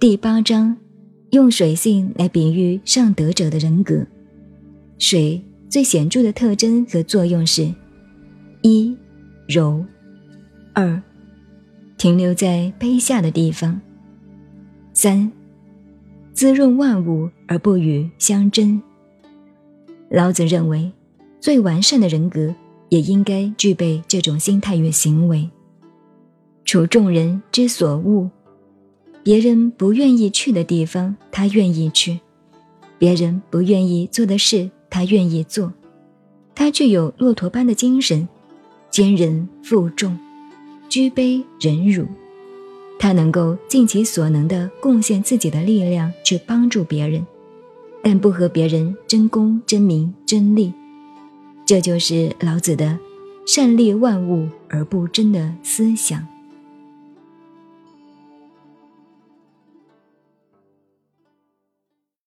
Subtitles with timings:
[0.00, 0.76] 第八章
[1.30, 4.06] 用水性来比喻上德者的人格。
[4.96, 7.68] 水最显著的特征和作用是：
[8.62, 8.96] 一、
[9.48, 9.84] 柔；
[10.72, 11.02] 二、
[11.96, 13.80] 停留在卑下的地方；
[14.92, 15.32] 三、
[16.32, 18.80] 滋润万物而不与相争。
[20.10, 20.92] 老子认为，
[21.40, 22.54] 最完善的人格
[22.88, 25.50] 也应该具备这种心态与行为。
[26.64, 28.30] 处众人之所恶，
[29.28, 32.18] 别人不愿意去的地方，他愿意去；
[32.96, 35.70] 别人不愿意做的事，他愿意做。
[36.54, 38.26] 他具有骆驼般的精神，
[38.90, 40.18] 坚韧负重，
[40.88, 42.06] 居卑忍辱。
[42.98, 47.26] 他能够尽其所能地贡献自己的力量去帮助别人。
[48.02, 50.72] 但不和别人争功、争名、争利，
[51.66, 52.98] 这就是老子的
[53.46, 56.26] “善利万物而不争”的思想。